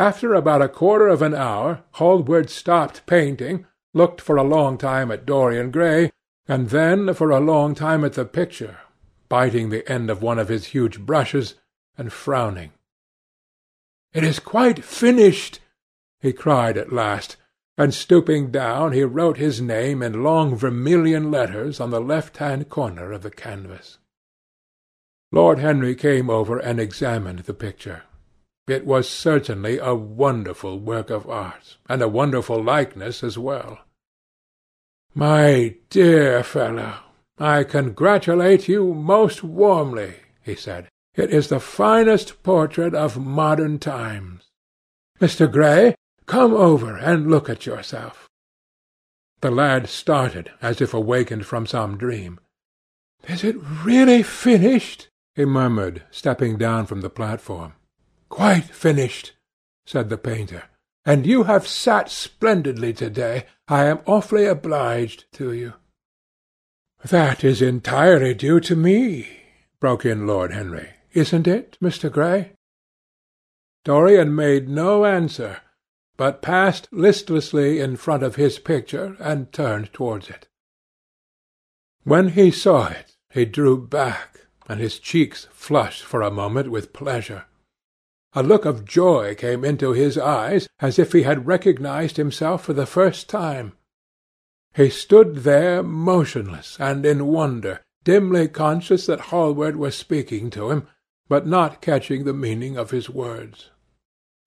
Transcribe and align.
After 0.00 0.32
about 0.32 0.62
a 0.62 0.68
quarter 0.70 1.08
of 1.08 1.20
an 1.20 1.34
hour, 1.34 1.82
Hallward 1.96 2.48
stopped 2.48 3.04
painting, 3.04 3.66
looked 3.92 4.18
for 4.18 4.38
a 4.38 4.42
long 4.42 4.78
time 4.78 5.10
at 5.10 5.26
Dorian 5.26 5.70
Gray, 5.70 6.10
and 6.48 6.70
then 6.70 7.12
for 7.12 7.30
a 7.30 7.38
long 7.38 7.74
time 7.74 8.02
at 8.02 8.14
the 8.14 8.24
picture, 8.24 8.78
biting 9.28 9.68
the 9.68 9.86
end 9.92 10.08
of 10.08 10.22
one 10.22 10.38
of 10.38 10.48
his 10.48 10.68
huge 10.68 11.00
brushes, 11.00 11.56
and 11.98 12.14
frowning. 12.14 12.72
"It 14.14 14.24
is 14.24 14.38
quite 14.38 14.82
finished," 14.82 15.60
he 16.18 16.32
cried 16.32 16.78
at 16.78 16.94
last, 16.94 17.36
and 17.76 17.92
stooping 17.92 18.50
down 18.50 18.92
he 18.92 19.04
wrote 19.04 19.36
his 19.36 19.60
name 19.60 20.02
in 20.02 20.22
long 20.22 20.56
vermilion 20.56 21.30
letters 21.30 21.78
on 21.78 21.90
the 21.90 22.00
left-hand 22.00 22.70
corner 22.70 23.12
of 23.12 23.20
the 23.20 23.30
canvas. 23.30 23.98
Lord 25.30 25.58
Henry 25.58 25.94
came 25.94 26.30
over 26.30 26.58
and 26.58 26.80
examined 26.80 27.40
the 27.40 27.52
picture. 27.52 28.04
It 28.70 28.86
was 28.86 29.08
certainly 29.08 29.78
a 29.78 29.96
wonderful 29.96 30.78
work 30.78 31.10
of 31.10 31.28
art, 31.28 31.76
and 31.88 32.00
a 32.00 32.08
wonderful 32.08 32.62
likeness 32.62 33.24
as 33.24 33.36
well. 33.36 33.80
"My 35.12 35.74
dear 35.88 36.44
fellow, 36.44 36.94
I 37.36 37.64
congratulate 37.64 38.68
you 38.68 38.94
most 38.94 39.42
warmly," 39.42 40.20
he 40.40 40.54
said. 40.54 40.88
"It 41.16 41.30
is 41.30 41.48
the 41.48 41.58
finest 41.58 42.44
portrait 42.44 42.94
of 42.94 43.18
modern 43.18 43.80
times. 43.80 44.44
Mr. 45.20 45.50
Gray, 45.50 45.96
come 46.26 46.54
over 46.54 46.96
and 46.96 47.28
look 47.28 47.50
at 47.50 47.66
yourself." 47.66 48.28
The 49.40 49.50
lad 49.50 49.88
started 49.88 50.52
as 50.62 50.80
if 50.80 50.94
awakened 50.94 51.44
from 51.44 51.66
some 51.66 51.98
dream. 51.98 52.38
"Is 53.26 53.42
it 53.42 53.56
really 53.84 54.22
finished?" 54.22 55.08
he 55.34 55.44
murmured, 55.44 56.04
stepping 56.12 56.56
down 56.56 56.86
from 56.86 57.00
the 57.00 57.10
platform. 57.10 57.72
"Quite 58.30 58.64
finished," 58.64 59.32
said 59.84 60.08
the 60.08 60.16
painter. 60.16 60.62
"And 61.04 61.26
you 61.26 61.42
have 61.42 61.66
sat 61.66 62.08
splendidly 62.08 62.92
to-day. 62.92 63.46
I 63.66 63.86
am 63.86 63.98
awfully 64.06 64.46
obliged 64.46 65.24
to 65.32 65.52
you." 65.52 65.74
"That 67.04 67.42
is 67.42 67.60
entirely 67.60 68.32
due 68.34 68.60
to 68.60 68.76
me," 68.76 69.26
broke 69.80 70.06
in 70.06 70.26
Lord 70.26 70.52
Henry. 70.52 70.90
"Isn't 71.12 71.48
it, 71.48 71.76
Mr. 71.82 72.10
Gray?" 72.10 72.52
Dorian 73.84 74.34
made 74.34 74.68
no 74.68 75.04
answer, 75.04 75.60
but 76.16 76.40
passed 76.40 76.86
listlessly 76.92 77.80
in 77.80 77.96
front 77.96 78.22
of 78.22 78.36
his 78.36 78.58
picture 78.58 79.16
and 79.18 79.52
turned 79.52 79.92
towards 79.92 80.30
it. 80.30 80.46
When 82.04 82.28
he 82.28 82.50
saw 82.50 82.88
it 82.88 83.16
he 83.30 83.44
drew 83.44 83.76
back, 83.76 84.46
and 84.68 84.78
his 84.78 84.98
cheeks 85.00 85.48
flushed 85.50 86.04
for 86.04 86.22
a 86.22 86.30
moment 86.30 86.70
with 86.70 86.92
pleasure. 86.92 87.46
A 88.32 88.44
look 88.44 88.64
of 88.64 88.84
joy 88.84 89.34
came 89.34 89.64
into 89.64 89.92
his 89.92 90.16
eyes, 90.16 90.68
as 90.78 90.98
if 90.98 91.12
he 91.12 91.22
had 91.22 91.46
recognized 91.48 92.16
himself 92.16 92.64
for 92.64 92.72
the 92.72 92.86
first 92.86 93.28
time. 93.28 93.72
He 94.74 94.88
stood 94.88 95.38
there 95.38 95.82
motionless 95.82 96.76
and 96.78 97.04
in 97.04 97.26
wonder, 97.26 97.80
dimly 98.04 98.46
conscious 98.46 99.06
that 99.06 99.30
Hallward 99.32 99.74
was 99.74 99.96
speaking 99.96 100.48
to 100.50 100.70
him, 100.70 100.86
but 101.28 101.46
not 101.46 101.80
catching 101.80 102.24
the 102.24 102.32
meaning 102.32 102.76
of 102.76 102.92
his 102.92 103.10
words. 103.10 103.70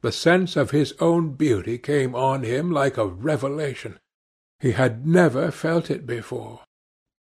The 0.01 0.13
sense 0.13 0.55
of 0.55 0.71
his 0.71 0.93
own 0.99 1.31
beauty 1.31 1.77
came 1.77 2.15
on 2.15 2.43
him 2.43 2.71
like 2.71 2.97
a 2.97 3.05
revelation. 3.05 3.99
He 4.61 4.71
had 4.71 5.05
never 5.05 5.51
felt 5.51 5.91
it 5.91 6.05
before. 6.05 6.61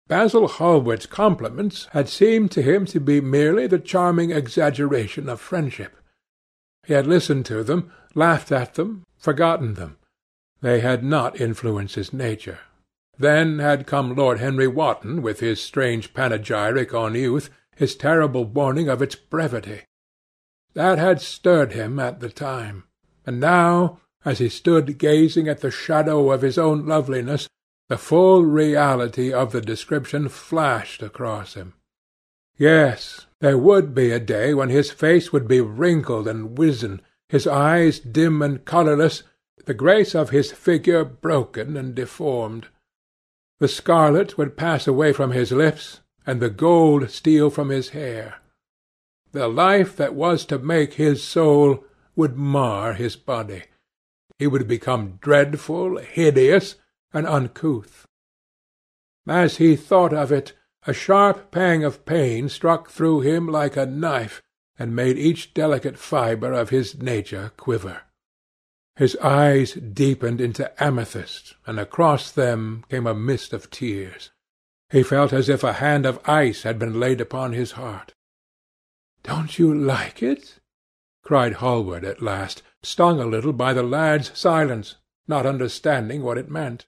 Basil 0.06 0.46
Hallward's 0.46 1.06
compliments 1.06 1.88
had 1.90 2.08
seemed 2.08 2.52
to 2.52 2.62
him 2.62 2.86
to 2.86 3.00
be 3.00 3.20
merely 3.20 3.66
the 3.66 3.78
charming 3.80 4.30
exaggeration 4.30 5.28
of 5.28 5.40
friendship. 5.40 5.96
He 6.84 6.94
had 6.94 7.06
listened 7.06 7.46
to 7.46 7.62
them, 7.62 7.92
laughed 8.14 8.50
at 8.50 8.74
them, 8.74 9.04
forgotten 9.16 9.74
them. 9.74 9.98
They 10.60 10.80
had 10.80 11.04
not 11.04 11.40
influenced 11.40 11.94
his 11.94 12.12
nature. 12.12 12.60
Then 13.18 13.58
had 13.58 13.86
come 13.86 14.14
Lord 14.14 14.38
Henry 14.38 14.66
Wotton 14.66 15.22
with 15.22 15.40
his 15.40 15.60
strange 15.60 16.14
panegyric 16.14 16.94
on 16.94 17.14
youth, 17.14 17.50
his 17.76 17.94
terrible 17.94 18.44
warning 18.44 18.88
of 18.88 19.02
its 19.02 19.14
brevity. 19.14 19.82
That 20.74 20.98
had 20.98 21.20
stirred 21.20 21.72
him 21.72 21.98
at 21.98 22.20
the 22.20 22.30
time, 22.30 22.84
and 23.26 23.38
now, 23.38 24.00
as 24.24 24.38
he 24.38 24.48
stood 24.48 24.98
gazing 24.98 25.48
at 25.48 25.60
the 25.60 25.70
shadow 25.70 26.30
of 26.30 26.42
his 26.42 26.58
own 26.58 26.86
loveliness, 26.86 27.48
the 27.88 27.98
full 27.98 28.44
reality 28.44 29.32
of 29.32 29.52
the 29.52 29.60
description 29.60 30.28
flashed 30.28 31.02
across 31.02 31.54
him. 31.54 31.74
Yes, 32.56 33.26
there 33.42 33.58
would 33.58 33.92
be 33.92 34.12
a 34.12 34.20
day 34.20 34.54
when 34.54 34.68
his 34.68 34.92
face 34.92 35.32
would 35.32 35.48
be 35.48 35.60
wrinkled 35.60 36.28
and 36.28 36.56
wizen, 36.56 37.00
his 37.28 37.44
eyes 37.44 37.98
dim 37.98 38.40
and 38.40 38.64
colourless, 38.64 39.24
the 39.66 39.74
grace 39.74 40.14
of 40.14 40.30
his 40.30 40.52
figure 40.52 41.04
broken 41.04 41.76
and 41.76 41.92
deformed. 41.92 42.68
The 43.58 43.66
scarlet 43.66 44.38
would 44.38 44.56
pass 44.56 44.86
away 44.86 45.12
from 45.12 45.32
his 45.32 45.50
lips, 45.50 46.00
and 46.24 46.40
the 46.40 46.50
gold 46.50 47.10
steal 47.10 47.50
from 47.50 47.70
his 47.70 47.88
hair. 47.88 48.36
The 49.32 49.48
life 49.48 49.96
that 49.96 50.14
was 50.14 50.44
to 50.46 50.60
make 50.60 50.94
his 50.94 51.20
soul 51.20 51.84
would 52.14 52.36
mar 52.36 52.92
his 52.92 53.16
body. 53.16 53.64
He 54.38 54.46
would 54.46 54.68
become 54.68 55.18
dreadful, 55.20 55.98
hideous, 55.98 56.76
and 57.12 57.26
uncouth. 57.26 58.06
As 59.26 59.56
he 59.56 59.74
thought 59.74 60.12
of 60.12 60.30
it, 60.30 60.52
a 60.84 60.92
sharp 60.92 61.52
pang 61.52 61.84
of 61.84 62.04
pain 62.04 62.48
struck 62.48 62.90
through 62.90 63.20
him 63.20 63.46
like 63.46 63.76
a 63.76 63.86
knife, 63.86 64.42
and 64.78 64.96
made 64.96 65.16
each 65.16 65.54
delicate 65.54 65.96
fibre 65.96 66.52
of 66.52 66.70
his 66.70 67.00
nature 67.00 67.52
quiver. 67.56 68.02
His 68.96 69.16
eyes 69.16 69.74
deepened 69.74 70.40
into 70.40 70.70
amethyst, 70.82 71.54
and 71.66 71.78
across 71.78 72.32
them 72.32 72.84
came 72.88 73.06
a 73.06 73.14
mist 73.14 73.52
of 73.52 73.70
tears. 73.70 74.30
He 74.90 75.02
felt 75.02 75.32
as 75.32 75.48
if 75.48 75.62
a 75.62 75.74
hand 75.74 76.04
of 76.04 76.20
ice 76.28 76.64
had 76.64 76.78
been 76.78 76.98
laid 76.98 77.20
upon 77.20 77.52
his 77.52 77.72
heart. 77.72 78.12
"Don't 79.22 79.58
you 79.58 79.72
like 79.72 80.20
it?" 80.22 80.58
cried 81.22 81.54
Hallward 81.54 82.04
at 82.04 82.20
last, 82.20 82.62
stung 82.82 83.20
a 83.20 83.26
little 83.26 83.52
by 83.52 83.72
the 83.72 83.84
lad's 83.84 84.36
silence, 84.36 84.96
not 85.28 85.46
understanding 85.46 86.22
what 86.22 86.38
it 86.38 86.50
meant. 86.50 86.86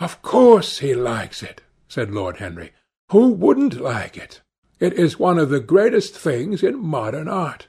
"Of 0.00 0.20
course 0.22 0.80
he 0.80 0.94
likes 0.94 1.42
it 1.42 1.62
said 1.92 2.10
Lord 2.10 2.38
Henry. 2.38 2.72
"Who 3.10 3.32
wouldn't 3.34 3.78
like 3.78 4.16
it? 4.16 4.40
It 4.80 4.94
is 4.94 5.18
one 5.18 5.38
of 5.38 5.50
the 5.50 5.60
greatest 5.60 6.16
things 6.16 6.62
in 6.62 6.82
modern 6.82 7.28
art. 7.28 7.68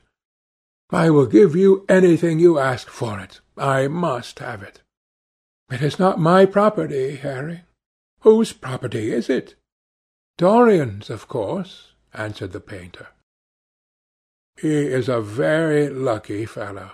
I 0.92 1.10
will 1.10 1.26
give 1.26 1.58
you 1.58 1.86
anything 1.90 2.40
you 2.40 2.58
ask 2.58 2.88
for 2.88 3.20
it. 3.20 3.42
I 3.58 3.90
must 3.90 4.40
have 4.40 4.64
it." 4.64 4.82
"It 5.70 5.82
is 5.82 6.00
not 6.00 6.22
my 6.22 6.46
property, 6.46 7.18
Harry." 7.18 7.64
"Whose 8.22 8.54
property 8.54 9.12
is 9.12 9.30
it?" 9.30 9.56
"Dorian's, 10.38 11.10
of 11.10 11.28
course," 11.28 11.92
answered 12.14 12.54
the 12.54 12.62
painter. 12.62 13.10
"He 14.56 14.88
is 14.88 15.10
a 15.10 15.20
very 15.20 15.90
lucky 15.90 16.46
fellow." 16.46 16.92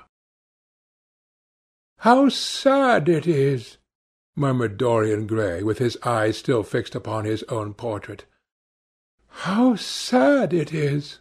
"How 2.00 2.30
sad 2.30 3.08
it 3.08 3.28
is!" 3.28 3.78
Murmured 4.40 4.78
Dorian 4.78 5.28
Gray, 5.28 5.62
with 5.62 5.80
his 5.80 5.98
eyes 6.04 6.38
still 6.38 6.64
fixed 6.64 6.96
upon 6.96 7.26
his 7.26 7.44
own 7.50 7.74
portrait. 7.74 8.24
"How 9.28 9.76
sad 9.76 10.54
it 10.54 10.74
is! 10.74 11.20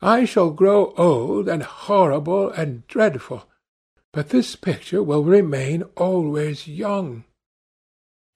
I 0.00 0.24
shall 0.24 0.50
grow 0.50 0.94
old 0.96 1.46
and 1.46 1.62
horrible 1.62 2.48
and 2.50 2.86
dreadful, 2.88 3.48
but 4.12 4.30
this 4.30 4.56
picture 4.56 5.02
will 5.02 5.24
remain 5.24 5.82
always 5.94 6.66
young. 6.66 7.24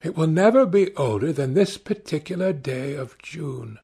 It 0.01 0.15
will 0.15 0.27
never 0.27 0.65
be 0.65 0.95
older 0.95 1.33
than 1.33 1.55
this 1.55 1.77
particular 1.77 2.53
day 2.53 2.93
of 2.93 3.17
June. 3.17 3.79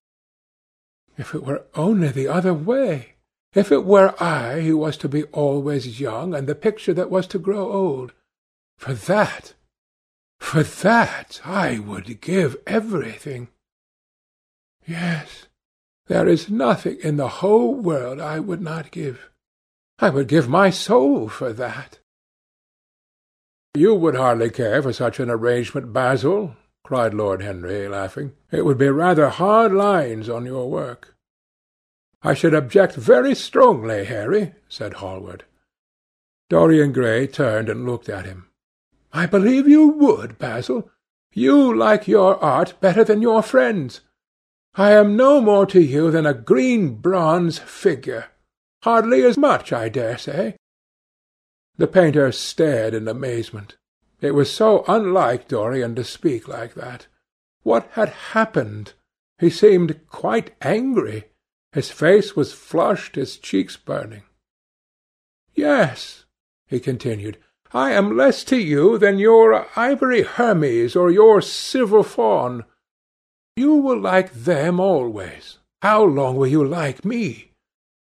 If 1.17 1.33
it 1.33 1.43
were 1.43 1.65
only 1.73 2.09
the 2.09 2.27
other 2.27 2.53
way! 2.53 3.15
If 3.53 3.71
it 3.71 3.83
were 3.83 4.13
I 4.21 4.61
who 4.61 4.77
was 4.77 4.95
to 4.97 5.09
be 5.09 5.23
always 5.25 5.99
young, 5.99 6.35
and 6.35 6.47
the 6.47 6.55
picture 6.55 6.93
that 6.93 7.09
was 7.09 7.25
to 7.27 7.39
grow 7.39 7.71
old! 7.71 8.13
For 8.77 8.93
that, 8.93 9.53
for 10.39 10.63
that 10.63 11.41
I 11.43 11.79
would 11.79 12.21
give 12.21 12.57
everything. 12.67 13.47
Yes, 14.85 15.47
there 16.07 16.27
is 16.27 16.49
nothing 16.49 16.97
in 17.01 17.17
the 17.17 17.27
whole 17.27 17.73
world 17.73 18.19
I 18.19 18.39
would 18.39 18.61
not 18.61 18.91
give. 18.91 19.29
I 19.99 20.09
would 20.09 20.27
give 20.27 20.47
my 20.47 20.69
soul 20.69 21.29
for 21.29 21.53
that. 21.53 21.99
You 23.73 23.95
would 23.95 24.15
hardly 24.15 24.49
care 24.49 24.81
for 24.81 24.93
such 24.93 25.19
an 25.19 25.29
arrangement, 25.29 25.91
Basil, 25.91 26.55
cried 26.83 27.13
Lord 27.13 27.41
Henry, 27.41 27.87
laughing. 27.87 28.33
It 28.51 28.63
would 28.63 28.77
be 28.77 28.89
rather 28.89 29.29
hard 29.29 29.73
lines 29.73 30.29
on 30.29 30.45
your 30.45 30.69
work. 30.69 31.15
I 32.21 32.33
should 32.33 32.53
object 32.53 32.95
very 32.95 33.35
strongly, 33.35 34.05
Harry, 34.05 34.53
said 34.69 34.93
Hallward. 34.93 35.45
Dorian 36.49 36.93
Gray 36.93 37.27
turned 37.27 37.69
and 37.69 37.85
looked 37.85 38.09
at 38.09 38.25
him. 38.25 38.49
I 39.15 39.27
believe 39.27 39.65
you 39.65 39.87
would, 39.87 40.37
Basil. 40.37 40.91
You 41.31 41.73
like 41.73 42.05
your 42.05 42.35
art 42.43 42.73
better 42.81 43.05
than 43.05 43.21
your 43.21 43.41
friends. 43.41 44.01
I 44.73 44.91
am 44.91 45.15
no 45.15 45.39
more 45.39 45.65
to 45.67 45.81
you 45.81 46.11
than 46.11 46.25
a 46.25 46.33
green 46.33 46.95
bronze 46.95 47.57
figure. 47.57 48.25
Hardly 48.83 49.23
as 49.23 49.37
much, 49.37 49.71
I 49.71 49.87
dare 49.87 50.17
say. 50.17 50.57
The 51.77 51.87
painter 51.87 52.29
stared 52.33 52.93
in 52.93 53.07
amazement. 53.07 53.77
It 54.19 54.31
was 54.31 54.51
so 54.51 54.83
unlike 54.85 55.47
Dorian 55.47 55.95
to 55.95 56.03
speak 56.03 56.49
like 56.49 56.73
that. 56.73 57.07
What 57.63 57.87
had 57.93 58.09
happened? 58.09 58.93
He 59.39 59.49
seemed 59.49 60.07
quite 60.09 60.55
angry. 60.61 61.23
His 61.71 61.89
face 61.89 62.35
was 62.35 62.51
flushed, 62.51 63.15
his 63.15 63.37
cheeks 63.37 63.77
burning. 63.77 64.23
Yes, 65.53 66.25
he 66.67 66.81
continued, 66.81 67.37
I 67.73 67.91
am 67.91 68.15
less 68.15 68.43
to 68.45 68.57
you 68.57 68.97
than 68.97 69.19
your 69.19 69.67
ivory 69.75 70.21
Hermes 70.21 70.95
or 70.95 71.11
your 71.11 71.41
silver 71.41 72.03
faun. 72.03 72.63
You 73.55 73.75
will 73.75 73.99
like 73.99 74.31
them 74.33 74.79
always. 74.79 75.59
How 75.81 76.03
long 76.03 76.35
will 76.35 76.47
you 76.47 76.63
like 76.63 77.05
me? 77.05 77.51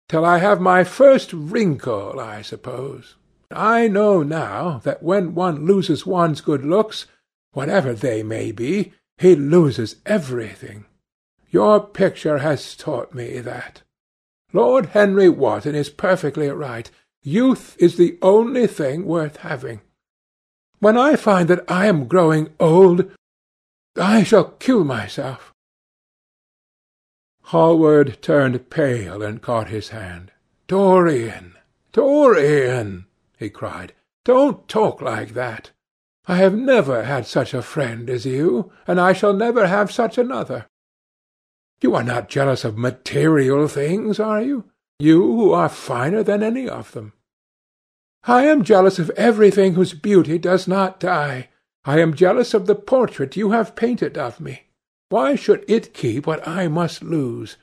Till 0.09 0.23
I 0.23 0.37
have 0.39 0.61
my 0.61 0.83
first 0.83 1.33
wrinkle, 1.33 2.19
I 2.19 2.41
suppose. 2.41 3.15
I 3.51 3.87
know 3.87 4.23
now 4.23 4.79
that 4.83 5.03
when 5.03 5.35
one 5.35 5.65
loses 5.65 6.05
one's 6.05 6.41
good 6.41 6.65
looks, 6.65 7.05
whatever 7.51 7.93
they 7.93 8.23
may 8.23 8.51
be, 8.51 8.93
he 9.17 9.35
loses 9.35 9.97
everything. 10.05 10.85
Your 11.49 11.79
picture 11.79 12.39
has 12.39 12.75
taught 12.75 13.13
me 13.13 13.39
that. 13.39 13.81
Lord 14.53 14.87
Henry 14.87 15.29
Wotton 15.29 15.75
is 15.75 15.89
perfectly 15.89 16.49
right. 16.49 16.89
Youth 17.27 17.75
is 17.77 17.97
the 17.97 18.17
only 18.21 18.67
thing 18.67 19.03
worth 19.03 19.35
having. 19.43 19.81
When 20.79 20.97
I 20.97 21.17
find 21.17 21.49
that 21.49 21.69
I 21.69 21.87
am 21.87 22.07
growing 22.07 22.53
old, 22.57 23.11
I 23.97 24.23
shall 24.23 24.51
kill 24.51 24.85
myself. 24.85 25.53
Hallward 27.51 28.19
turned 28.21 28.69
pale 28.69 29.21
and 29.21 29.41
caught 29.41 29.67
his 29.67 29.89
hand. 29.89 30.31
Dorian, 30.67 31.57
Dorian, 31.91 33.07
he 33.37 33.49
cried, 33.49 33.91
don't 34.23 34.65
talk 34.69 35.01
like 35.01 35.33
that. 35.33 35.71
I 36.27 36.37
have 36.37 36.55
never 36.55 37.03
had 37.03 37.27
such 37.27 37.53
a 37.53 37.61
friend 37.61 38.09
as 38.09 38.25
you, 38.25 38.71
and 38.87 39.01
I 39.01 39.11
shall 39.11 39.33
never 39.33 39.67
have 39.67 39.91
such 39.91 40.17
another. 40.17 40.67
You 41.81 41.93
are 41.93 42.03
not 42.03 42.29
jealous 42.29 42.63
of 42.63 42.77
material 42.77 43.67
things, 43.67 44.17
are 44.17 44.41
you? 44.41 44.71
You 44.99 45.21
who 45.21 45.51
are 45.51 45.67
finer 45.67 46.23
than 46.23 46.41
any 46.41 46.69
of 46.69 46.93
them. 46.93 47.11
I 48.29 48.43
am 48.43 48.65
jealous 48.65 48.99
of 48.99 49.09
everything 49.11 49.75
whose 49.75 49.93
beauty 49.93 50.37
does 50.37 50.67
not 50.67 50.99
die. 50.99 51.47
I 51.85 52.01
am 52.01 52.13
jealous 52.13 52.53
of 52.53 52.65
the 52.65 52.75
portrait 52.75 53.37
you 53.37 53.51
have 53.51 53.77
painted 53.77 54.17
of 54.17 54.41
me. 54.41 54.63
Why 55.07 55.35
should 55.35 55.63
it 55.69 55.93
keep 55.93 56.27
what 56.27 56.45
I 56.45 56.67
must 56.67 57.01
lose? 57.01 57.55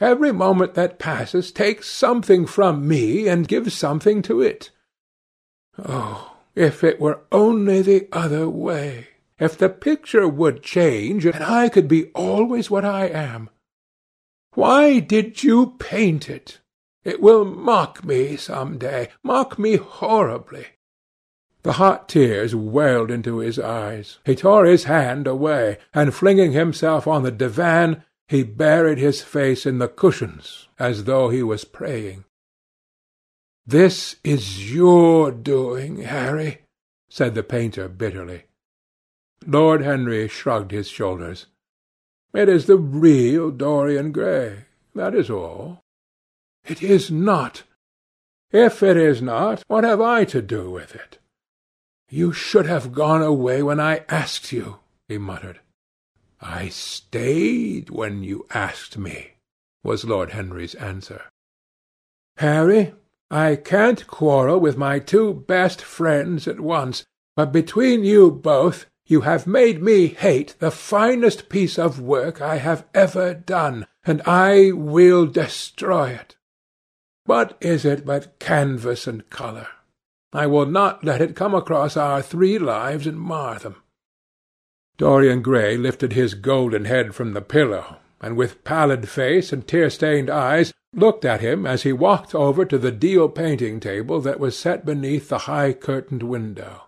Every 0.00 0.32
moment 0.32 0.72
that 0.74 0.98
passes 0.98 1.52
takes 1.52 1.90
something 1.90 2.46
from 2.46 2.88
me 2.88 3.28
and 3.28 3.46
gives 3.46 3.74
something 3.74 4.22
to 4.22 4.40
it. 4.40 4.70
Oh, 5.78 6.38
if 6.54 6.82
it 6.82 6.98
were 6.98 7.20
only 7.30 7.82
the 7.82 8.08
other 8.12 8.48
way! 8.48 9.08
If 9.38 9.58
the 9.58 9.68
picture 9.68 10.26
would 10.26 10.62
change, 10.62 11.26
and 11.26 11.44
I 11.44 11.68
could 11.68 11.86
be 11.86 12.06
always 12.14 12.70
what 12.70 12.86
I 12.86 13.08
am! 13.08 13.50
Why 14.54 15.00
did 15.00 15.42
you 15.42 15.76
paint 15.78 16.30
it? 16.30 16.60
It 17.04 17.20
will 17.20 17.44
mock 17.44 18.04
me 18.04 18.36
some 18.36 18.78
day, 18.78 19.08
mock 19.22 19.58
me 19.58 19.76
horribly. 19.76 20.66
The 21.62 21.74
hot 21.74 22.08
tears 22.08 22.54
welled 22.54 23.10
into 23.10 23.38
his 23.38 23.58
eyes. 23.58 24.18
He 24.24 24.34
tore 24.34 24.64
his 24.64 24.84
hand 24.84 25.26
away, 25.26 25.78
and 25.94 26.14
flinging 26.14 26.52
himself 26.52 27.06
on 27.06 27.22
the 27.22 27.30
divan, 27.30 28.04
he 28.28 28.42
buried 28.42 28.98
his 28.98 29.22
face 29.22 29.66
in 29.66 29.78
the 29.78 29.88
cushions 29.88 30.68
as 30.78 31.04
though 31.04 31.28
he 31.28 31.42
was 31.42 31.64
praying. 31.64 32.24
This 33.66 34.16
is 34.24 34.72
your 34.72 35.30
doing, 35.30 36.02
Harry, 36.02 36.62
said 37.08 37.34
the 37.34 37.44
painter 37.44 37.88
bitterly. 37.88 38.44
Lord 39.46 39.82
Henry 39.82 40.28
shrugged 40.28 40.72
his 40.72 40.88
shoulders. 40.88 41.46
It 42.34 42.48
is 42.48 42.66
the 42.66 42.76
real 42.76 43.50
Dorian 43.50 44.10
Gray, 44.10 44.64
that 44.94 45.14
is 45.14 45.30
all. 45.30 45.81
It 46.64 46.82
is 46.82 47.10
not. 47.10 47.64
If 48.50 48.82
it 48.82 48.96
is 48.96 49.20
not, 49.20 49.62
what 49.66 49.84
have 49.84 50.00
I 50.00 50.24
to 50.26 50.40
do 50.40 50.70
with 50.70 50.94
it? 50.94 51.18
You 52.08 52.32
should 52.32 52.66
have 52.66 52.92
gone 52.92 53.22
away 53.22 53.62
when 53.62 53.80
I 53.80 54.04
asked 54.08 54.52
you, 54.52 54.78
he 55.08 55.18
muttered. 55.18 55.60
I 56.40 56.68
stayed 56.68 57.90
when 57.90 58.22
you 58.22 58.46
asked 58.50 58.98
me, 58.98 59.32
was 59.82 60.04
Lord 60.04 60.30
Henry's 60.30 60.74
answer. 60.74 61.22
Harry, 62.36 62.94
I 63.30 63.56
can't 63.56 64.06
quarrel 64.06 64.60
with 64.60 64.76
my 64.76 64.98
two 64.98 65.32
best 65.32 65.80
friends 65.80 66.46
at 66.46 66.60
once, 66.60 67.04
but 67.34 67.52
between 67.52 68.04
you 68.04 68.30
both 68.30 68.86
you 69.06 69.22
have 69.22 69.46
made 69.46 69.82
me 69.82 70.08
hate 70.08 70.54
the 70.58 70.70
finest 70.70 71.48
piece 71.48 71.78
of 71.78 72.00
work 72.00 72.40
I 72.40 72.56
have 72.58 72.86
ever 72.94 73.34
done, 73.34 73.86
and 74.04 74.22
I 74.26 74.72
will 74.72 75.26
destroy 75.26 76.10
it. 76.10 76.36
What 77.24 77.56
is 77.60 77.84
it 77.84 78.04
but 78.04 78.38
canvas 78.38 79.06
and 79.06 79.28
colour? 79.30 79.68
I 80.32 80.46
will 80.46 80.66
not 80.66 81.04
let 81.04 81.20
it 81.20 81.36
come 81.36 81.54
across 81.54 81.96
our 81.96 82.22
three 82.22 82.58
lives 82.58 83.06
and 83.06 83.20
mar 83.20 83.58
them. 83.58 83.76
Dorian 84.96 85.42
Gray 85.42 85.76
lifted 85.76 86.12
his 86.12 86.34
golden 86.34 86.84
head 86.84 87.14
from 87.14 87.32
the 87.32 87.42
pillow, 87.42 87.98
and 88.20 88.36
with 88.36 88.64
pallid 88.64 89.08
face 89.08 89.52
and 89.52 89.66
tear-stained 89.66 90.30
eyes 90.30 90.72
looked 90.94 91.24
at 91.24 91.40
him 91.40 91.66
as 91.66 91.82
he 91.82 91.92
walked 91.92 92.34
over 92.34 92.64
to 92.64 92.78
the 92.78 92.92
deal 92.92 93.28
painting 93.28 93.80
table 93.80 94.20
that 94.20 94.40
was 94.40 94.56
set 94.56 94.84
beneath 94.84 95.28
the 95.28 95.38
high-curtained 95.38 96.22
window. 96.22 96.82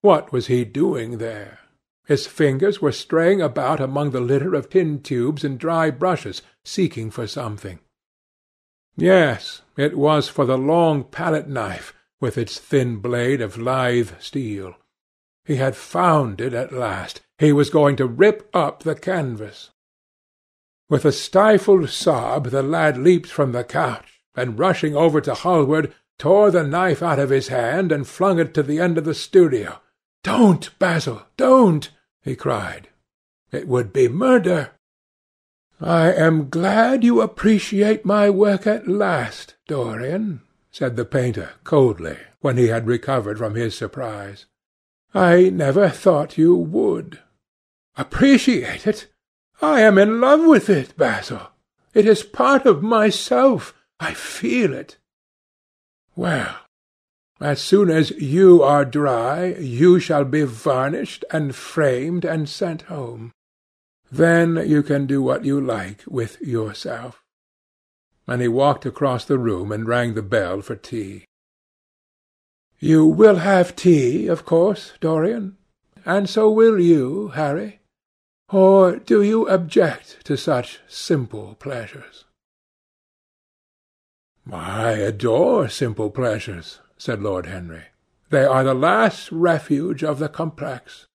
What 0.00 0.32
was 0.32 0.46
he 0.46 0.64
doing 0.64 1.18
there? 1.18 1.58
His 2.06 2.26
fingers 2.26 2.80
were 2.80 2.92
straying 2.92 3.42
about 3.42 3.80
among 3.80 4.10
the 4.10 4.20
litter 4.20 4.54
of 4.54 4.70
tin 4.70 5.02
tubes 5.02 5.44
and 5.44 5.58
dry 5.58 5.90
brushes, 5.90 6.40
seeking 6.64 7.10
for 7.10 7.26
something. 7.26 7.80
Yes, 9.00 9.62
it 9.76 9.96
was 9.96 10.28
for 10.28 10.44
the 10.44 10.58
long 10.58 11.04
palette 11.04 11.48
knife, 11.48 11.94
with 12.20 12.36
its 12.36 12.58
thin 12.58 12.96
blade 12.96 13.40
of 13.40 13.56
lithe 13.56 14.10
steel. 14.18 14.74
He 15.44 15.54
had 15.54 15.76
found 15.76 16.40
it 16.40 16.52
at 16.52 16.72
last. 16.72 17.20
He 17.38 17.52
was 17.52 17.70
going 17.70 17.94
to 17.96 18.06
rip 18.06 18.50
up 18.52 18.82
the 18.82 18.96
canvas. 18.96 19.70
With 20.90 21.04
a 21.04 21.12
stifled 21.12 21.90
sob 21.90 22.46
the 22.46 22.62
lad 22.62 22.98
leaped 22.98 23.30
from 23.30 23.52
the 23.52 23.62
couch, 23.62 24.20
and 24.34 24.58
rushing 24.58 24.96
over 24.96 25.20
to 25.20 25.34
Hallward, 25.34 25.94
tore 26.18 26.50
the 26.50 26.64
knife 26.64 27.00
out 27.00 27.20
of 27.20 27.30
his 27.30 27.48
hand 27.48 27.92
and 27.92 28.04
flung 28.04 28.40
it 28.40 28.52
to 28.54 28.64
the 28.64 28.80
end 28.80 28.98
of 28.98 29.04
the 29.04 29.14
studio. 29.14 29.78
Don't, 30.24 30.76
Basil, 30.80 31.22
don't! 31.36 31.88
he 32.22 32.34
cried. 32.34 32.88
It 33.52 33.68
would 33.68 33.92
be 33.92 34.08
murder. 34.08 34.72
I 35.80 36.12
am 36.12 36.48
glad 36.48 37.04
you 37.04 37.20
appreciate 37.20 38.04
my 38.04 38.28
work 38.30 38.66
at 38.66 38.88
last, 38.88 39.54
Dorian, 39.68 40.40
said 40.72 40.96
the 40.96 41.04
painter 41.04 41.50
coldly, 41.62 42.16
when 42.40 42.56
he 42.56 42.66
had 42.66 42.86
recovered 42.86 43.38
from 43.38 43.54
his 43.54 43.76
surprise. 43.76 44.46
I 45.14 45.50
never 45.50 45.88
thought 45.88 46.36
you 46.36 46.56
would. 46.56 47.20
Appreciate 47.96 48.86
it? 48.86 49.06
I 49.62 49.80
am 49.80 49.98
in 49.98 50.20
love 50.20 50.44
with 50.44 50.68
it, 50.68 50.96
Basil. 50.96 51.48
It 51.94 52.06
is 52.06 52.22
part 52.22 52.66
of 52.66 52.82
myself. 52.82 53.74
I 54.00 54.14
feel 54.14 54.72
it. 54.72 54.98
Well, 56.14 56.56
as 57.40 57.60
soon 57.60 57.88
as 57.88 58.10
you 58.12 58.62
are 58.62 58.84
dry, 58.84 59.54
you 59.58 60.00
shall 60.00 60.24
be 60.24 60.42
varnished 60.42 61.24
and 61.30 61.54
framed 61.54 62.24
and 62.24 62.48
sent 62.48 62.82
home. 62.82 63.32
Then 64.10 64.56
you 64.66 64.82
can 64.82 65.06
do 65.06 65.22
what 65.22 65.44
you 65.44 65.60
like 65.60 66.04
with 66.06 66.40
yourself. 66.40 67.22
And 68.26 68.40
he 68.40 68.48
walked 68.48 68.86
across 68.86 69.24
the 69.24 69.38
room 69.38 69.72
and 69.72 69.86
rang 69.86 70.14
the 70.14 70.22
bell 70.22 70.62
for 70.62 70.76
tea. 70.76 71.24
You 72.78 73.04
will 73.06 73.36
have 73.36 73.74
tea, 73.74 74.28
of 74.28 74.44
course, 74.44 74.92
Dorian, 75.00 75.56
and 76.04 76.28
so 76.28 76.50
will 76.50 76.78
you, 76.78 77.28
Harry. 77.28 77.80
Or 78.50 78.96
do 78.96 79.20
you 79.20 79.48
object 79.48 80.24
to 80.24 80.36
such 80.36 80.80
simple 80.86 81.56
pleasures? 81.56 82.24
I 84.50 84.92
adore 84.92 85.68
simple 85.68 86.10
pleasures, 86.10 86.78
said 86.96 87.20
Lord 87.20 87.46
Henry. 87.46 87.84
They 88.30 88.44
are 88.44 88.64
the 88.64 88.74
last 88.74 89.30
refuge 89.32 90.02
of 90.02 90.18
the 90.18 90.28
complex. 90.28 91.07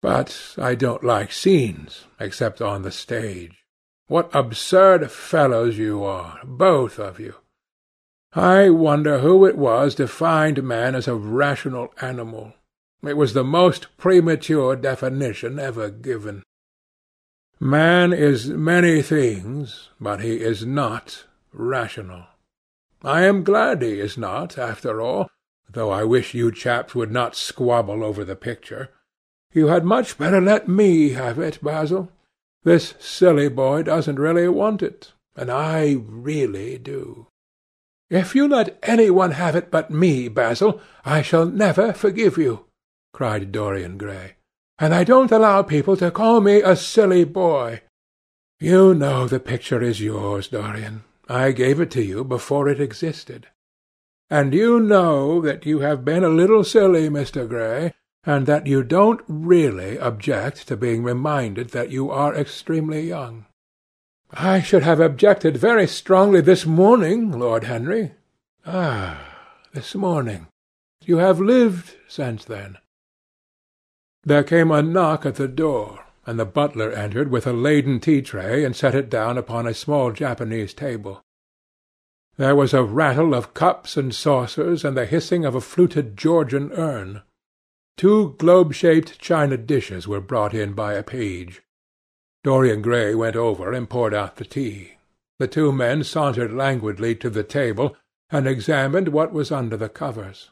But 0.00 0.54
I 0.58 0.74
don't 0.74 1.02
like 1.02 1.32
scenes, 1.32 2.04
except 2.20 2.62
on 2.62 2.82
the 2.82 2.92
stage. 2.92 3.64
What 4.06 4.34
absurd 4.34 5.10
fellows 5.10 5.76
you 5.76 6.04
are, 6.04 6.40
both 6.44 6.98
of 6.98 7.18
you! 7.18 7.34
I 8.32 8.70
wonder 8.70 9.18
who 9.18 9.44
it 9.44 9.56
was 9.56 9.94
defined 9.94 10.62
man 10.62 10.94
as 10.94 11.08
a 11.08 11.14
rational 11.14 11.92
animal. 12.00 12.54
It 13.02 13.16
was 13.16 13.32
the 13.32 13.44
most 13.44 13.88
premature 13.96 14.76
definition 14.76 15.58
ever 15.58 15.90
given. 15.90 16.42
Man 17.60 18.12
is 18.12 18.48
many 18.48 19.02
things, 19.02 19.90
but 20.00 20.20
he 20.20 20.36
is 20.40 20.64
not 20.64 21.24
rational. 21.52 22.26
I 23.02 23.22
am 23.22 23.44
glad 23.44 23.82
he 23.82 23.98
is 23.98 24.16
not, 24.16 24.58
after 24.58 25.00
all, 25.00 25.30
though 25.70 25.90
I 25.90 26.04
wish 26.04 26.34
you 26.34 26.52
chaps 26.52 26.94
would 26.94 27.10
not 27.10 27.34
squabble 27.34 28.04
over 28.04 28.24
the 28.24 28.36
picture. 28.36 28.90
You 29.52 29.68
had 29.68 29.84
much 29.84 30.18
better 30.18 30.40
let 30.40 30.68
me 30.68 31.10
have 31.10 31.38
it, 31.38 31.58
Basil. 31.62 32.10
This 32.64 32.94
silly 32.98 33.48
boy 33.48 33.82
doesn't 33.82 34.18
really 34.18 34.48
want 34.48 34.82
it, 34.82 35.12
and 35.36 35.50
I 35.50 35.96
really 36.06 36.78
do. 36.78 37.26
If 38.10 38.34
you 38.34 38.48
let 38.48 38.78
any 38.82 39.10
one 39.10 39.32
have 39.32 39.54
it 39.54 39.70
but 39.70 39.90
me, 39.90 40.28
Basil, 40.28 40.80
I 41.04 41.22
shall 41.22 41.46
never 41.46 41.92
forgive 41.92 42.38
you, 42.38 42.66
cried 43.12 43.52
Dorian 43.52 43.98
Gray. 43.98 44.34
And 44.78 44.94
I 44.94 45.04
don't 45.04 45.32
allow 45.32 45.62
people 45.62 45.96
to 45.96 46.10
call 46.10 46.40
me 46.40 46.62
a 46.62 46.76
silly 46.76 47.24
boy. 47.24 47.82
You 48.60 48.94
know 48.94 49.26
the 49.26 49.40
picture 49.40 49.82
is 49.82 50.00
yours, 50.00 50.48
Dorian. 50.48 51.04
I 51.28 51.52
gave 51.52 51.80
it 51.80 51.90
to 51.92 52.02
you 52.02 52.24
before 52.24 52.68
it 52.68 52.80
existed. 52.80 53.48
And 54.30 54.54
you 54.54 54.80
know 54.80 55.40
that 55.42 55.66
you 55.66 55.80
have 55.80 56.04
been 56.04 56.24
a 56.24 56.28
little 56.28 56.64
silly, 56.64 57.08
Mr. 57.08 57.48
Gray, 57.48 57.92
and 58.28 58.44
that 58.44 58.66
you 58.66 58.82
don't 58.82 59.22
really 59.26 59.96
object 59.96 60.68
to 60.68 60.76
being 60.76 61.02
reminded 61.02 61.70
that 61.70 61.90
you 61.90 62.10
are 62.10 62.34
extremely 62.34 63.00
young. 63.00 63.46
I 64.30 64.60
should 64.60 64.82
have 64.82 65.00
objected 65.00 65.56
very 65.56 65.86
strongly 65.86 66.42
this 66.42 66.66
morning, 66.66 67.32
Lord 67.32 67.64
Henry. 67.64 68.12
Ah, 68.66 69.18
this 69.72 69.94
morning. 69.94 70.46
You 71.06 71.16
have 71.16 71.40
lived 71.40 71.96
since 72.06 72.44
then. 72.44 72.76
There 74.24 74.44
came 74.44 74.70
a 74.70 74.82
knock 74.82 75.24
at 75.24 75.36
the 75.36 75.48
door, 75.48 76.04
and 76.26 76.38
the 76.38 76.44
butler 76.44 76.92
entered 76.92 77.30
with 77.30 77.46
a 77.46 77.54
laden 77.54 77.98
tea-tray 77.98 78.62
and 78.62 78.76
set 78.76 78.94
it 78.94 79.08
down 79.08 79.38
upon 79.38 79.66
a 79.66 79.72
small 79.72 80.12
Japanese 80.12 80.74
table. 80.74 81.22
There 82.36 82.54
was 82.54 82.74
a 82.74 82.84
rattle 82.84 83.32
of 83.32 83.54
cups 83.54 83.96
and 83.96 84.14
saucers, 84.14 84.84
and 84.84 84.94
the 84.98 85.06
hissing 85.06 85.46
of 85.46 85.54
a 85.54 85.62
fluted 85.62 86.14
Georgian 86.14 86.70
urn. 86.72 87.22
Two 87.98 88.36
globe-shaped 88.38 89.18
china 89.18 89.56
dishes 89.56 90.06
were 90.06 90.20
brought 90.20 90.54
in 90.54 90.72
by 90.72 90.94
a 90.94 91.02
page. 91.02 91.62
Dorian 92.44 92.80
Gray 92.80 93.12
went 93.12 93.34
over 93.34 93.72
and 93.72 93.90
poured 93.90 94.14
out 94.14 94.36
the 94.36 94.44
tea. 94.44 94.92
The 95.40 95.48
two 95.48 95.72
men 95.72 96.04
sauntered 96.04 96.52
languidly 96.52 97.16
to 97.16 97.28
the 97.28 97.42
table, 97.42 97.96
and 98.30 98.46
examined 98.46 99.08
what 99.08 99.32
was 99.32 99.50
under 99.50 99.76
the 99.76 99.88
covers. 99.88 100.50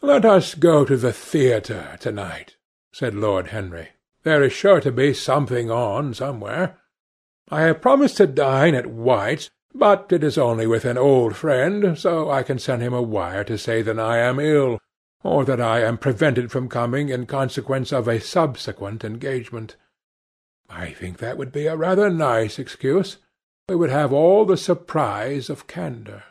"Let 0.00 0.24
us 0.24 0.54
go 0.54 0.84
to 0.84 0.96
the 0.96 1.12
theatre 1.12 1.96
to-night," 2.02 2.54
said 2.92 3.16
Lord 3.16 3.48
Henry. 3.48 3.88
"There 4.22 4.44
is 4.44 4.52
sure 4.52 4.80
to 4.82 4.92
be 4.92 5.14
something 5.14 5.72
on 5.72 6.14
somewhere. 6.14 6.78
I 7.50 7.62
have 7.62 7.80
promised 7.80 8.18
to 8.18 8.28
dine 8.28 8.76
at 8.76 8.86
White's, 8.86 9.50
but 9.74 10.12
it 10.12 10.22
is 10.22 10.38
only 10.38 10.68
with 10.68 10.84
an 10.84 10.98
old 10.98 11.34
friend, 11.34 11.98
so 11.98 12.30
I 12.30 12.44
can 12.44 12.60
send 12.60 12.80
him 12.80 12.94
a 12.94 13.02
wire 13.02 13.42
to 13.42 13.58
say 13.58 13.82
that 13.82 13.98
I 13.98 14.18
am 14.18 14.38
ill, 14.38 14.78
or 15.22 15.44
that 15.44 15.60
I 15.60 15.82
am 15.82 15.98
prevented 15.98 16.50
from 16.50 16.68
coming 16.68 17.08
in 17.08 17.26
consequence 17.26 17.92
of 17.92 18.06
a 18.06 18.20
subsequent 18.20 19.04
engagement. 19.04 19.76
I 20.70 20.90
think 20.90 21.18
that 21.18 21.38
would 21.38 21.52
be 21.52 21.66
a 21.66 21.76
rather 21.76 22.10
nice 22.10 22.58
excuse. 22.58 23.18
It 23.68 23.76
would 23.76 23.90
have 23.90 24.12
all 24.12 24.44
the 24.44 24.56
surprise 24.56 25.50
of 25.50 25.66
candour. 25.66 26.24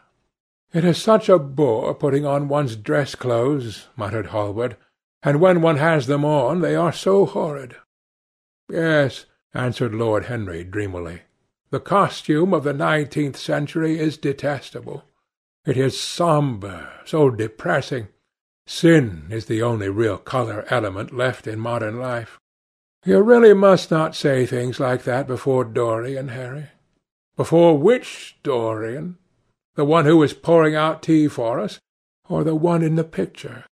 It 0.73 0.83
is 0.83 1.01
such 1.01 1.29
a 1.29 1.39
bore 1.39 1.93
putting 1.95 2.25
on 2.25 2.47
one's 2.47 2.75
dress 2.75 3.15
clothes, 3.15 3.87
muttered 3.95 4.27
Hallward, 4.27 4.77
and 5.23 5.39
when 5.39 5.61
one 5.61 5.77
has 5.77 6.07
them 6.07 6.23
on 6.23 6.61
they 6.61 6.75
are 6.75 6.93
so 6.93 7.25
horrid. 7.25 7.75
Yes, 8.69 9.25
answered 9.53 9.95
Lord 9.95 10.25
Henry 10.25 10.63
dreamily. 10.63 11.21
The 11.69 11.79
costume 11.79 12.53
of 12.53 12.63
the 12.63 12.73
nineteenth 12.73 13.37
century 13.37 13.99
is 13.99 14.17
detestable. 14.17 15.03
It 15.65 15.77
is 15.77 15.99
sombre, 15.99 17.01
so 17.05 17.29
depressing. 17.29 18.07
Sin 18.67 19.27
is 19.29 19.45
the 19.45 19.63
only 19.63 19.87
real 19.87 20.17
colour 20.17 20.65
element 20.69 21.15
left 21.15 21.47
in 21.47 21.57
modern 21.57 21.97
life. 21.97 22.37
You 23.05 23.21
really 23.21 23.53
must 23.53 23.89
not 23.89 24.13
say 24.13 24.45
things 24.45 24.77
like 24.77 25.03
that 25.03 25.25
before 25.25 25.63
Dorian, 25.63 26.27
Harry. 26.27 26.67
Before 27.37 27.77
which 27.77 28.35
Dorian? 28.43 29.17
The 29.75 29.85
one 29.85 30.03
who 30.05 30.21
is 30.21 30.33
pouring 30.33 30.75
out 30.75 31.01
tea 31.01 31.29
for 31.29 31.61
us, 31.61 31.79
or 32.27 32.43
the 32.43 32.55
one 32.55 32.83
in 32.83 32.95
the 32.95 33.05
picture? 33.05 33.63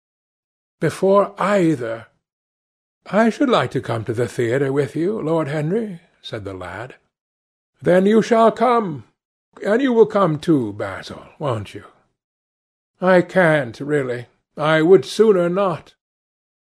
Before 0.80 1.36
either. 1.38 2.08
I 3.06 3.30
should 3.30 3.50
like 3.50 3.72
to 3.72 3.82
come 3.82 4.06
to 4.06 4.14
the 4.14 4.30
theatre 4.30 4.72
with 4.72 4.96
you, 4.96 5.22
Lord 5.22 5.50
Henry, 5.50 6.00
said 6.22 6.46
the 6.46 6.54
lad. 6.54 6.96
Then 7.82 8.06
you 8.06 8.22
shall 8.22 8.52
come. 8.52 9.04
And 9.62 9.82
you 9.82 9.92
will 9.92 10.06
come 10.06 10.40
too, 10.40 10.72
Basil, 10.72 11.26
won't 11.38 11.76
you? 11.76 11.84
I 13.02 13.22
can't, 13.22 13.78
really. 13.82 14.28
I 14.58 14.82
would 14.82 15.06
sooner 15.06 15.50
not. 15.50 15.96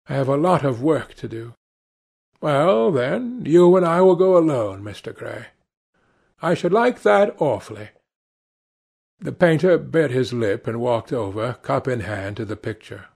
I 0.09 0.15
have 0.15 0.29
a 0.29 0.37
lot 0.37 0.65
of 0.65 0.83
work 0.83 1.15
to 1.15 1.29
do. 1.29 1.55
Well, 2.41 2.91
then, 2.91 3.43
you 3.47 3.77
and 3.77 3.87
I 3.87 4.01
will 4.01 4.17
go 4.17 4.37
alone, 4.37 4.83
Mr. 4.83 5.15
Gray. 5.15 5.47
I 6.43 6.55
should 6.55 6.73
like 6.73 7.03
that 7.03 7.35
awfully. 7.39 7.91
The 9.19 9.33
painter 9.33 9.79
bit 9.79 10.11
his 10.11 10.33
lip 10.33 10.67
and 10.67 10.81
walked 10.81 11.13
over, 11.13 11.55
cup 11.63 11.89
in 11.89 12.01
hand, 12.01 12.37
to 12.37 12.45
the 12.45 12.57
picture. 12.57 13.07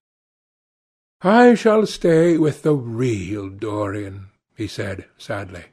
I 1.20 1.54
shall 1.54 1.84
stay 1.84 2.38
with 2.38 2.62
the 2.62 2.74
real 2.74 3.48
Dorian, 3.50 4.28
he 4.54 4.66
said 4.66 5.06
sadly. 5.18 5.66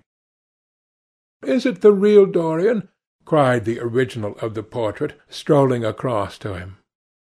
"Is 1.43 1.65
it 1.65 1.81
the 1.81 1.93
real 1.93 2.25
Dorian?" 2.25 2.89
cried 3.23 3.63
the 3.65 3.79
original 3.79 4.35
of 4.39 4.53
the 4.53 4.63
portrait, 4.63 5.13
strolling 5.29 5.85
across 5.85 6.37
to 6.39 6.55
him. 6.55 6.77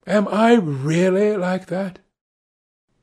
"Am 0.07 0.25
I 0.29 0.53
really 0.55 1.35
like 1.35 1.65
that?" 1.65 1.99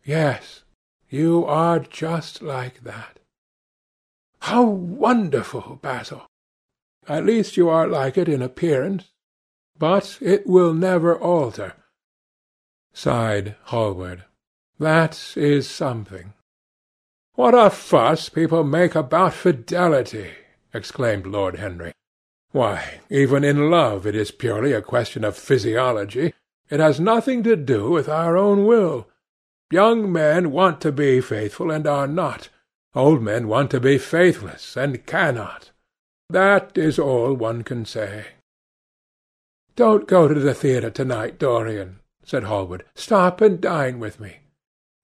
"Yes, 0.05 0.63
you 1.11 1.45
are 1.45 1.79
just 1.79 2.41
like 2.41 2.81
that." 2.85 3.19
"How 4.41 4.65
wonderful, 4.65 5.79
Basil!" 5.83 6.25
"At 7.07 7.27
least 7.27 7.59
you 7.59 7.69
are 7.69 7.87
like 7.87 8.17
it 8.17 8.27
in 8.27 8.41
appearance. 8.41 9.11
But 9.79 10.17
it 10.23 10.47
will 10.47 10.73
never 10.73 11.15
alter," 11.15 11.75
sighed 12.95 13.57
Hallward. 13.65 14.25
"That 14.79 15.37
is 15.37 15.69
something." 15.69 16.33
"What 17.35 17.55
a 17.55 17.69
fuss 17.69 18.31
people 18.31 18.65
make 18.65 18.95
about 18.95 19.35
fidelity!" 19.35 20.31
exclaimed 20.73 21.27
Lord 21.27 21.57
Henry. 21.57 21.93
"Why, 22.53 23.01
even 23.11 23.45
in 23.45 23.71
love 23.71 24.07
it 24.07 24.15
is 24.15 24.31
purely 24.31 24.73
a 24.73 24.81
question 24.81 25.23
of 25.23 25.37
physiology. 25.37 26.33
It 26.71 26.81
has 26.81 26.99
nothing 26.99 27.43
to 27.43 27.57
do 27.57 27.91
with 27.91 28.09
our 28.09 28.37
own 28.37 28.65
will. 28.65 29.09
Young 29.71 30.11
men 30.13 30.51
want 30.51 30.81
to 30.83 30.93
be 30.93 31.21
faithful 31.21 31.71
and 31.71 31.87
are 31.87 32.07
not. 32.07 32.49
Old 32.95 33.23
men 33.23 33.49
want 33.49 33.71
to 33.73 33.81
be 33.81 33.99
faithless 33.99 34.77
and 34.77 35.05
cannot. 35.05 35.73
That 36.31 36.79
is 36.79 36.99
all 36.99 37.35
one 37.35 37.63
can 37.65 37.85
say." 37.85 38.27
"Don't 39.77 40.07
go 40.07 40.29
to 40.29 40.39
the 40.39 40.55
theatre 40.55 40.91
to-night, 40.91 41.39
Dorian," 41.39 42.01
said 42.23 42.45
Hallward. 42.45 42.85
"Stop 42.95 43.41
and 43.41 43.61
dine 43.61 43.99
with 43.99 44.21
me." 44.21 44.39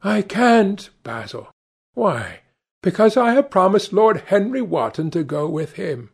"I 0.03 0.23
can't, 0.23 0.89
Basil." 1.03 1.49
"Why?" 1.95 2.41
"Because 2.83 3.17
I 3.17 3.33
have 3.33 3.51
promised 3.51 3.93
Lord 3.93 4.19
Henry 4.29 4.63
Wotton 4.63 5.11
to 5.11 5.25
go 5.25 5.49
with 5.49 5.73
him." 5.73 6.11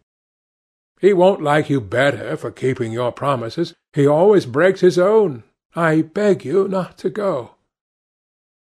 "He 1.00 1.12
won't 1.12 1.42
like 1.42 1.70
you 1.70 1.80
better 1.80 2.36
for 2.36 2.50
keeping 2.50 2.90
your 2.90 3.12
promises. 3.12 3.74
He 3.96 4.06
always 4.06 4.44
breaks 4.44 4.82
his 4.82 4.98
own. 4.98 5.42
I 5.74 6.02
beg 6.02 6.44
you 6.44 6.68
not 6.68 6.98
to 6.98 7.08
go." 7.08 7.52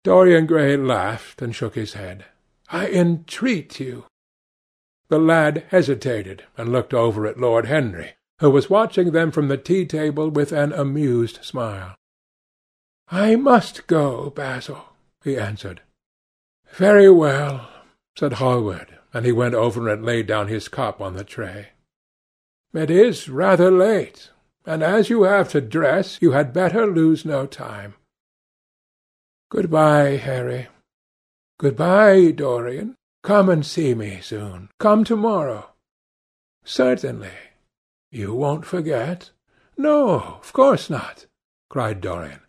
Dorian 0.04 0.46
Gray 0.46 0.76
laughed 0.76 1.42
and 1.42 1.52
shook 1.52 1.74
his 1.74 1.94
head. 1.94 2.26
"I 2.68 2.86
entreat 2.86 3.80
you." 3.80 4.04
The 5.08 5.18
lad 5.18 5.64
hesitated, 5.70 6.44
and 6.56 6.70
looked 6.70 6.94
over 6.94 7.26
at 7.26 7.40
Lord 7.40 7.66
Henry, 7.66 8.12
who 8.38 8.48
was 8.48 8.70
watching 8.70 9.10
them 9.10 9.32
from 9.32 9.48
the 9.48 9.56
tea-table 9.56 10.30
with 10.30 10.52
an 10.52 10.72
amused 10.72 11.44
smile. 11.44 11.96
"I 13.08 13.34
must 13.34 13.88
go, 13.88 14.30
Basil," 14.30 14.84
he 15.24 15.36
answered. 15.36 15.82
"Very 16.74 17.10
well 17.10 17.68
said 18.16 18.34
Hallward, 18.34 19.00
and 19.12 19.26
he 19.26 19.32
went 19.32 19.56
over 19.56 19.88
and 19.88 20.04
laid 20.04 20.28
down 20.28 20.46
his 20.46 20.68
cup 20.68 21.00
on 21.00 21.14
the 21.14 21.24
tray. 21.24 21.70
"It 22.72 22.88
is 22.88 23.28
rather 23.28 23.72
late, 23.72 24.30
and 24.66 24.82
as 24.82 25.10
you 25.10 25.22
have 25.22 25.48
to 25.50 25.60
dress 25.60 26.18
you 26.20 26.32
had 26.32 26.52
better 26.52 26.86
lose 26.86 27.24
no 27.24 27.46
time. 27.46 27.94
Good-bye, 29.50 30.16
Harry. 30.16 30.68
Good-bye, 31.58 32.32
Dorian. 32.32 32.94
Come 33.22 33.48
and 33.48 33.64
see 33.64 33.94
me 33.94 34.20
soon. 34.20 34.70
Come 34.78 35.04
to-morrow." 35.04 35.70
"Certainly. 36.64 37.36
You 38.10 38.34
won't 38.34 38.64
forget?" 38.64 39.30
"No, 39.76 40.20
of 40.40 40.52
course 40.52 40.90
not," 40.90 41.26
cried 41.68 42.00
Dorian. 42.00 42.40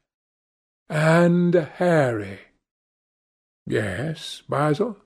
"And 0.90 1.54
Harry." 1.56 2.40
"Yes, 3.66 4.42
Basil?" 4.50 4.98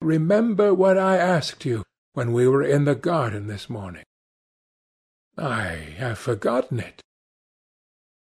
Remember 0.00 0.72
what 0.74 0.96
I 0.98 1.16
asked 1.18 1.64
you 1.64 1.84
when 2.14 2.32
we 2.32 2.48
were 2.48 2.62
in 2.62 2.84
the 2.84 2.94
garden 2.94 3.46
this 3.46 3.68
morning. 3.68 4.05
I 5.36 5.94
have 5.98 6.18
forgotten 6.18 6.80
it. 6.80 7.02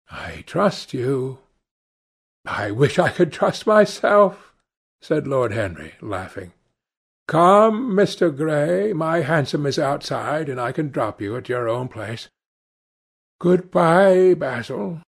I 0.10 0.44
trust 0.48 0.94
you. 0.94 1.40
I 2.46 2.72
wish 2.72 3.00
I 3.00 3.10
could 3.10 3.32
trust 3.32 3.68
myself, 3.68 4.54
said 5.02 5.28
Lord 5.28 5.54
Henry, 5.54 5.94
laughing. 6.02 6.54
Come, 7.28 7.92
Mr. 7.92 8.36
Gray, 8.36 8.94
my 8.94 9.22
hansom 9.22 9.66
is 9.66 9.80
outside, 9.80 10.50
and 10.50 10.60
I 10.60 10.72
can 10.72 10.90
drop 10.90 11.22
you 11.22 11.38
at 11.38 11.50
your 11.50 11.70
own 11.70 11.88
place. 11.88 12.30
Good-bye, 13.40 14.34
Basil. 14.34 15.02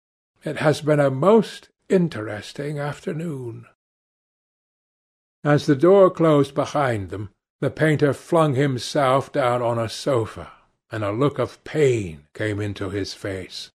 It 0.44 0.58
has 0.58 0.82
been 0.82 1.00
a 1.00 1.10
most 1.10 1.70
interesting 1.90 2.80
afternoon. 2.80 3.66
As 5.44 5.66
the 5.66 5.76
door 5.76 6.10
closed 6.10 6.54
behind 6.54 7.10
them, 7.10 7.30
the 7.62 7.72
painter 7.72 8.14
flung 8.14 8.56
himself 8.56 9.32
down 9.32 9.62
on 9.62 9.80
a 9.80 9.90
sofa, 9.90 10.52
and 10.94 11.04
a 11.04 11.12
look 11.12 11.40
of 11.40 11.64
pain 11.64 12.20
came 12.36 12.62
into 12.62 12.92
his 12.92 13.16
face. 13.16 13.72